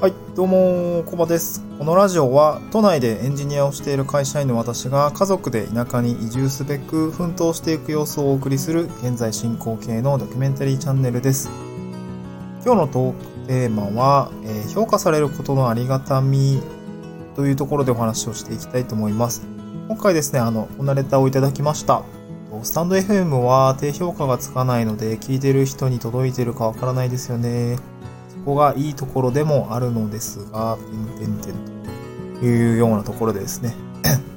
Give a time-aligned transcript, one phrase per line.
[0.00, 1.62] はい、どうも、コバです。
[1.78, 11.50] このラジオは、都内でエンジニアをしている会社員の私が家族で田舎に移住すべく奮闘していく様子をお送りする現在進行形のドキュメンタリーチャンネルです。
[12.64, 16.62] 今日のトークテーマは、えー評価されることのありがたみ
[17.36, 19.46] というところでお話をしていきたいと思います。
[19.88, 22.04] 今回ですね、あの、こんなレターをいただきました。
[22.62, 27.76] スタンド FM は低評価がつかないので、聞いてる人に届いてるかわからないですよね。
[28.40, 30.78] そこがいいところでもあるのですが、
[31.18, 33.74] てんてんてんというようなところでですね。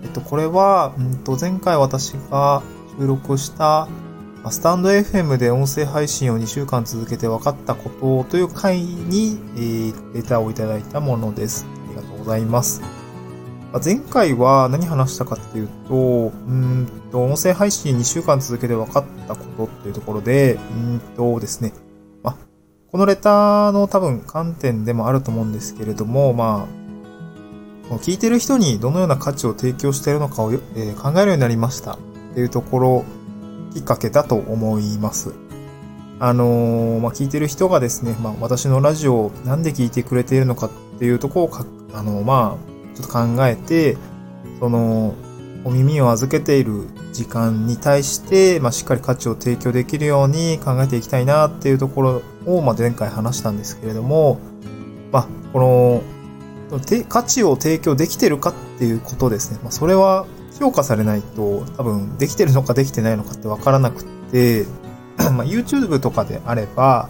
[0.04, 2.62] えっと、これは、んと、前回私が
[3.00, 3.88] 収録した、
[4.50, 7.90] スタンド FM で音声配信を2週間続けて分かったこ
[8.26, 11.66] とという回に、えーレターをいただいたものです。
[11.88, 12.82] ありがとうございます。
[13.84, 15.98] 前回は何話したかっていうと、う
[16.52, 20.60] んと、音声配信2週間続けて分かったことっていうところで、う
[20.96, 21.74] んとですね、
[22.94, 26.68] このレターの多分観点でもあると思うんですけれども、ま
[27.90, 31.98] あ、聞いてる人にどのような価値を提供しているのかを、えー考えるようになりましたっ
[32.36, 33.06] ていうところ
[33.74, 35.34] きっかけだと思います。
[36.20, 41.64] あのーまあ、聞いてる人がですね、まあ、私のラジオをなんで聞いてくれているのかっていうところ
[41.96, 43.98] を、あのまあ、ちょっと考えて、
[44.60, 45.16] その、
[45.66, 54.40] お耳を預けている時間に対して、まあ、しっかり価値を提供できるように考えていきたいなっていうところを、まあ、前回話したんですけれども、
[55.12, 56.04] まあ、この、
[57.08, 59.60] 価値を提供できてるかっていうことですね。
[59.62, 60.26] まあ、それは
[60.60, 64.66] 評価されないと多分できてるのかできてないのかってわからなくって、
[65.18, 67.10] まあ、YouTube とかであれば、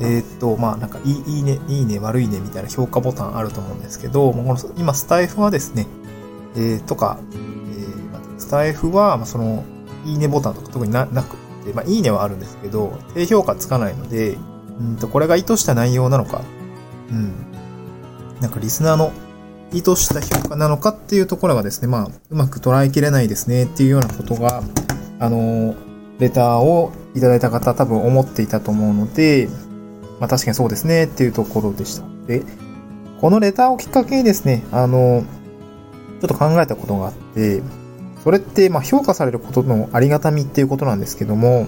[0.00, 5.86] えーっと、まあ、なんかいい、ね、いいね、悪いねみたいな評価ボタンあると思うんですけど、もうこの今、スタイフはですね、
[6.56, 7.18] えーとか、
[8.40, 9.64] スタイフは、その、
[10.04, 14.36] いいねボタンとか特になくって、まあ、いいねはあるんですけど、低評価つかないので、
[14.80, 16.42] うんと、これが意図した内容なのか、
[17.10, 17.32] うん。
[18.40, 19.12] なんかリスナーの
[19.72, 24.62] 意図した評価なのかっていうところがですね、まあ、うまく捉えきれないですねっていうようなことが、
[25.18, 25.74] あの、
[26.18, 29.48] レターをいただいた方多分思っていたと思うので、
[30.18, 32.04] まあ確かにそうですねっていうところでした。
[32.26, 32.42] で、
[33.20, 35.24] このレターをきっかけにですね、あの、
[36.20, 37.62] ちょっと考えたことがあって、
[38.24, 41.66] それって、ま評価されることのありがたみっていうことなんですけども、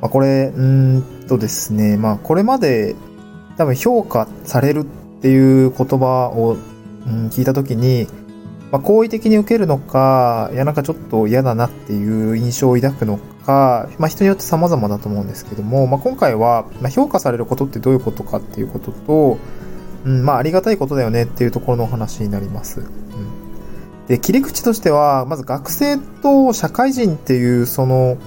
[0.00, 2.94] まあこれ、うんとですね、まあこれまで
[3.56, 4.84] 多分評価されるっ
[5.22, 6.56] ていう言葉を、
[7.06, 8.06] うん、聞いたときに、
[8.70, 19.38] まあ、好意的に受けるのか、いやなんかちょっと嫌だなっていう印象を抱くのか、まあ人によって様々だと思うんですけども、まあ今回は、ま、評価されることってどういうことかっていうことと、
[20.04, 22.80] うん、まあありがたいことだよねっていうところのお話になります。
[22.80, 22.86] うん、
[24.08, 28.18] で、切り口としては、まず学生と社会人っていうその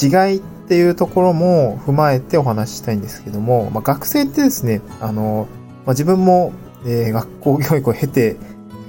[0.00, 5.46] 違いっていうところも踏まえてお話ししたいんですけども、まあ、学生ってですね、あの、
[5.86, 6.52] まあ、自分も、
[6.86, 8.36] えー学校教育を経て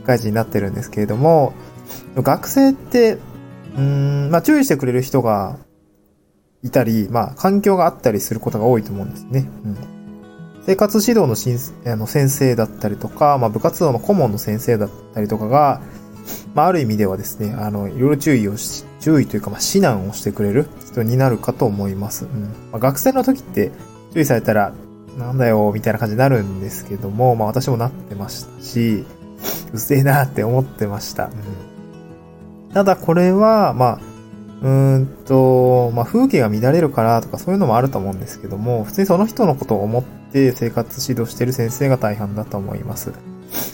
[0.02, 1.54] 社会人になってるんですけれども、
[2.16, 3.18] 学生って、
[3.78, 5.58] うん、まあ、注意してくれる人が
[6.64, 9.48] いたり、まあ、環境があったりすることが多いと思うんですね。
[9.66, 9.95] うん。
[10.66, 11.60] 生活指導のしん
[11.92, 15.82] あの先生だったりとか、まあ、部活動の顧問の先生だったりとかが、
[16.56, 22.26] まあ、ある意味ではですね、あの、いろいろ注意をし、注意というか、まあ、指南をしてくれる人になるかと思います。
[22.26, 22.44] うん。
[22.72, 23.72] まあ、学生の時って
[24.14, 24.74] 注意されたら、
[25.20, 29.06] なんだよ、みたいな感じになるんですけども、まあ、私もなってましたし、
[29.72, 31.26] うっせえなって思ってました。
[31.26, 31.28] う
[32.72, 32.74] ん。
[32.74, 34.16] ただ、これは、まあ、
[34.64, 40.25] うんと、まあ、風景が乱れるからとかそういうのもあると思うんですけども、普通にその人のことを思って
[40.56, 43.12] 生活指導してる先生が大半だと思います。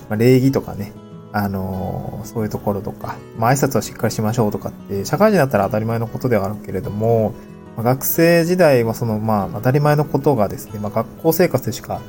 [0.09, 0.93] まあ、礼儀とかね、
[1.31, 7.33] あのーそういうところとか、まあ、挨拶はしっかりしましょうとかって、社会人だったら当たり前のことではあるけれども、
[7.75, 12.01] まあ、学生時代はその、まあ、当たり前のことがですね、まあ、学校生活でしか、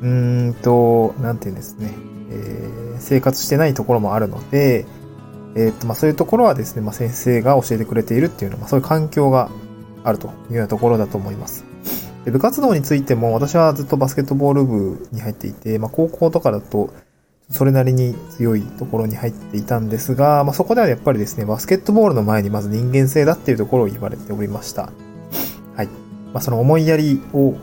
[0.00, 1.90] うーんと、なんていうんですね、
[2.30, 4.86] えー生活してないところもあるので、
[5.56, 9.50] えっと、まあ、そういうところはですね、まあ、先生が教えてくれているっていうのは、まあ、そういう環境が
[10.04, 11.71] あるというようなところだと思います。
[12.24, 16.92] で部活動についても、私はずっとバスケットボール部に入っていて、まあ、高校とかだと、
[17.50, 24.92] それなりに強いところに入っていたんですが、まあ、そこではやっぱりですね、バスケットボールの前にまず人間性だっていうところを言われておりました。
[25.76, 25.86] はい。
[26.32, 27.54] まあ、その思いやりを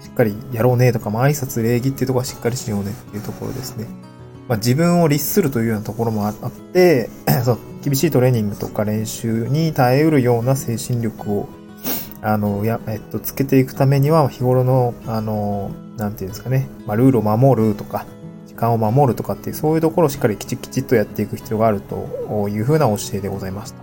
[0.00, 3.86] しっかりやろうねとか、まあ、挨拶礼儀っていうところはしっかりしようねっていうところですね。
[4.48, 7.08] まあ、自分を律するというようなところもあって、
[7.44, 11.48] そう厳しいトレーニングとか練習に耐えうるような精神力を、
[12.22, 18.06] あの、や、えっと、つけていくためには、日頃の、あの、なんていうんですかね、まあ、ルールを守るとか、
[18.46, 23.80] 時間を守るとかっていう、そういうところをしっかりきちきちっとやっていく必要があるというふうな教えでございました。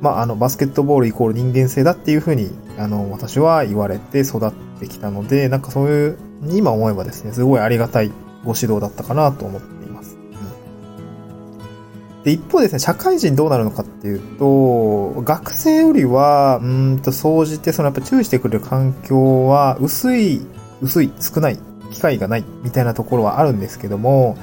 [0.00, 6.18] まあ、あの、バスケットボールイコール人間性だっていうふうに、あの、私は言われて育ってきたので、なんかそういう
[6.50, 8.12] 今思えばですね、すごいありがたい
[8.44, 9.77] ご指導だったかなと思って。
[12.24, 20.40] で、一方ですね、社会人どうなるのかっていうと、学生よりは、うんと、総じて、そのやっぱ注意してくれる環境は、薄い、
[20.80, 21.58] 薄い、少ない、
[21.92, 24.36] 機会がない、みたいなところはあるんですけども、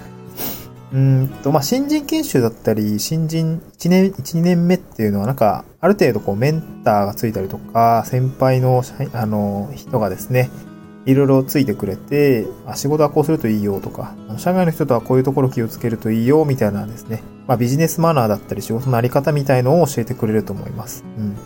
[0.94, 8.81] うんと、まあ、新人研修だったり、新人1年、1、2年目っていうのはなんか、ある程度こうメンターがついたりとか、先輩の、
[9.13, 10.50] あの、人がですね、
[11.06, 21.04] いろいろついてくれて、あ仕事はこうするといいよとか、社外の人とはこういうところ気をつけるといいよみたいなですね、まあ、ビジネスマナーだったり仕事のあり方みたいのを教えてくれると思います。
[21.18, 21.30] うん。
[21.30, 21.38] ま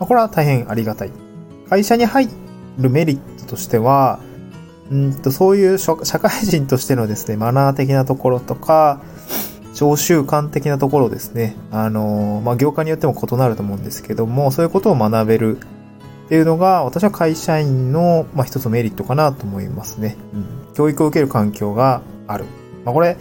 [0.00, 1.12] あ、これは大変ありがたい。
[1.68, 2.28] 会社に入
[2.78, 4.18] るメリットとしては、
[4.90, 9.00] うんと、そういう社会人としてのですね、マナー的なところとか、
[9.74, 11.56] 常習慣的なところですね。
[11.70, 15.58] あの、まあ、業界によっても異なると思うんですけども、そういうことを学べる
[16.26, 20.16] っていうのが、私は会社員の、まあ、一つメリットかなと思いますね。
[20.32, 20.74] うん。
[20.74, 22.44] 教育を受ける環境がある。
[22.84, 23.16] まあ、これ、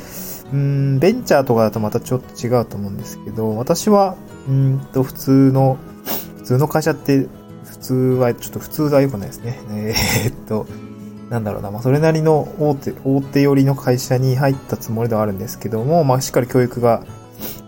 [0.53, 4.15] うん、ベンチャーとかだとまたちょっと違うと思うんですけど、私は、
[4.47, 5.77] うんと、普通の、
[6.37, 7.27] 普通の会社って、
[7.65, 9.59] 普通は、ちょっと普通は良くないですね。
[9.71, 10.67] えー、っと、
[11.29, 17.03] なんだろうな、まあ、それなりの大手、大手寄りの会社に入ったつもりではあるんですけども、まあ、しっかり教育が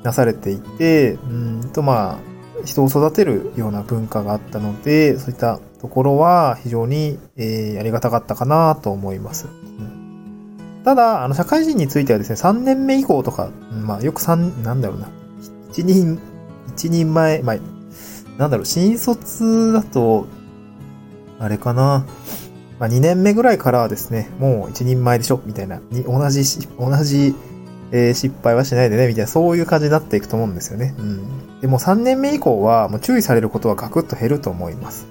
[0.03, 2.32] なされていて、うんと、まあ、
[2.65, 9.47] 人を育てるような文化があったので、そういったところは非常に、えー、ありがたかったかなと思います。
[9.47, 13.49] うん、ただ、あの、社会人についてはですね、3年目以降とか、
[13.85, 15.09] まあ、よく3、なんだろうな、
[15.73, 16.19] 1人、
[16.69, 17.57] 一人前、まあ、
[18.37, 20.27] なんだろう、新卒だと、
[21.39, 22.05] あれかな、
[22.79, 26.43] まあ、2年目ぐらいからはですね、もう一人前でしょみたいな、に同じ、
[26.79, 27.35] 同じ、
[27.95, 30.95] えー、失敗はしないでね、みたいな、そういう感じになっていくと思うんですよね。
[30.97, 31.61] うん。
[31.61, 35.05] でも3年目以降は、もう注意されることはガクッと減ると思います。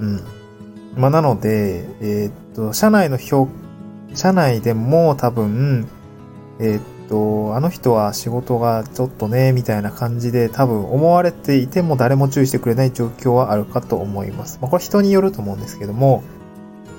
[0.00, 0.20] うん。
[0.96, 3.46] まあ、なので、えー、っと、社内の評、
[4.14, 5.86] 社内でも多分、
[6.58, 14.58] えー、っと、あの人は仕事がちょっとね、みたいな感じで多分思われていても誰も注意してくれない状況はあるかと思います。
[14.60, 16.24] まあ、これ人によると思うんですけども、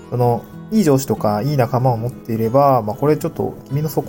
[0.09, 4.01] その、いい上司とかいい仲間を持っていれば、まあこれちょっと君のそ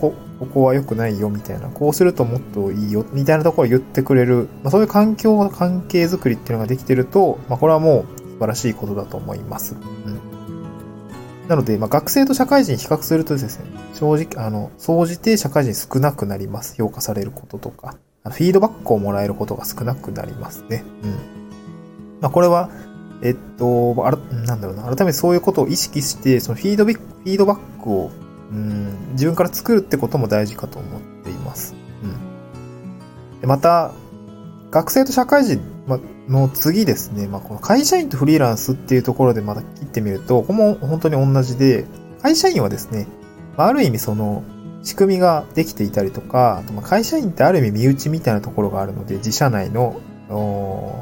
[0.46, 9.74] こ、こは良くないよみたいな、こうするともっといいよみたいなところを言ってくれる、まあそういう環境、関係づくりっていうのができてると、まあこれはもう素晴らしいことだと思います。
[9.74, 10.20] うん。
[11.48, 16.74] なので、まあ学生と社会人比較するとですね、正直、あの、総じて社会人少なくなります。
[16.76, 20.84] 評価されることとか、フィードバックをもらえることが少なくなりますね。
[21.02, 21.10] うん。
[22.20, 22.70] まあこれは、
[23.22, 28.10] えっと、あら、なんだろうな、改めてそういうことを意識して、そのフィードビフィードバックを、
[28.50, 31.74] うん、自分から作るってことも大事かと思っています。
[32.02, 33.40] うん。
[33.40, 33.92] でまた、
[34.70, 35.60] 学生と社会人
[36.28, 41.84] の次ですね、まあ、この会社員とフリーランスっていうところでまた切ってみると、ここも本当に同じで、
[42.22, 43.06] 会社員はですね、
[43.56, 44.42] ある意味その、
[44.82, 50.00] 仕組みができていたりとか、あとま会社員ってある意味身内みたいなところがあるので、自社内の、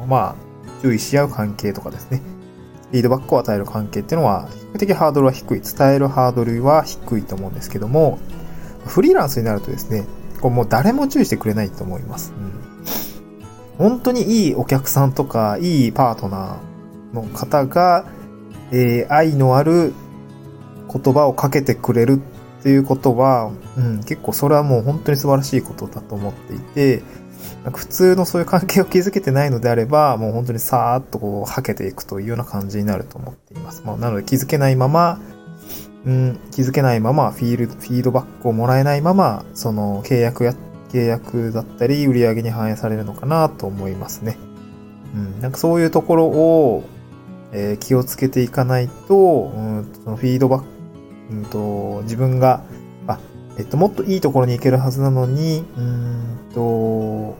[0.07, 2.21] まあ、注意し合う関係とかですね、
[2.91, 5.61] フィードバックを与える関係っていうのは、比較的ハードルは低い。
[5.61, 8.19] 伝えるハードルは低いと思うんですけども、
[8.85, 10.05] フリーランスになるとですね、
[10.41, 12.33] こうもう誰も注意してくれないと思います。
[13.79, 18.05] うん、本当にいいお客さんとか、いいパートナーの方が、
[18.71, 19.93] えー、愛のある
[20.91, 22.21] 言葉をかけてくれる
[22.59, 27.03] っていうことは、うん、結構それはもう本当に素晴らしいことだと思っていて、
[27.63, 33.83] なんか普通のそういう関係を築けてないのであれば、もう本当にさーっとこう、はけていくというような感じになると思っています。
[33.85, 35.19] まあ、なので気づけないまま、
[36.05, 40.55] うん、気づけないまま、フィール、フィードバックをもらえないまま、その契約や、
[40.91, 44.37] 契約だったり、売り上げに反映されるのかなと思いますね。
[45.13, 46.83] うん、なんかそういうところを、
[47.51, 49.15] えー、気をつけていかないと、
[49.55, 50.65] うん、そのフィードバック、
[51.31, 52.63] うんと、自分が、
[53.61, 57.37] えっと、もっといいところに行けるはずなのに、うんと、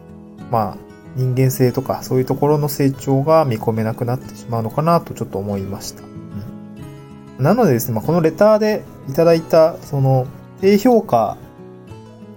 [0.52, 0.78] まあ、
[1.16, 6.04] 人間性とかそういうところの成長が見込めなくなってしまうのかなとちょっと思いました。
[6.04, 10.28] うん、なのでですね、まあ、このレターでいただいた、その、
[10.62, 11.38] 低評価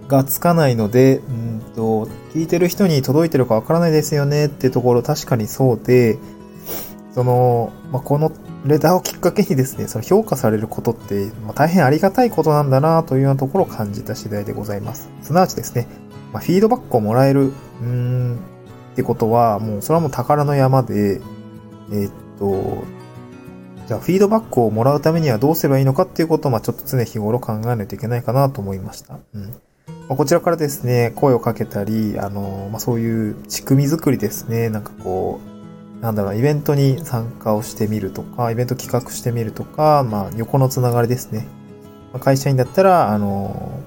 [0.07, 6.17] がつかないので、うんと、聞いてる人に届いてるかわからないですよねってところ確かにそうで、
[7.13, 8.31] その、まあ、この
[8.65, 15.09] レターをきっかけにですね、その評価されることって、ま、大変ありがたいことなんだなというようなところを感じた次第でございます。
[15.21, 15.87] すなわちですね、
[16.33, 18.39] まあ、フィードバックをもらえる、うーん、
[18.93, 21.21] ってことは、もうそれはもう宝の山で、
[21.91, 22.83] えー、っと、
[23.87, 29.19] じゃあフィードバックをもらうためにはどうすればいいのかっていうことを、まあちょっと常日頃考えないといけないかなと思いました。
[29.33, 29.43] うん。
[29.43, 29.51] ま
[30.11, 35.54] あ、こちらからですね、声をかけたり、あの、まあそういう仕組み作りですね、なんかこう、
[36.01, 41.47] なんだろう、イベントに参加をしてみるとか、イベント企画してみるとか、まあ、横のつながりですね。
[42.13, 43.79] まあ、会社員だったら、あの、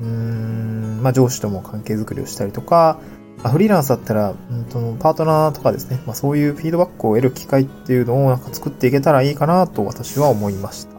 [0.00, 2.98] うん、まあ、上司とも関係づくりをしたりとか、
[3.44, 10.97] フリーランスだったら、うんと、パートナーとかですね、まあ、そういうフィードバックを得る機会っていうのをなんか作っていけたらいいかなと私は思いました。